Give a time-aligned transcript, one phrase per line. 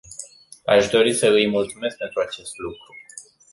[0.65, 2.95] Aș dori să îi mulțumesc pentru acest lucru.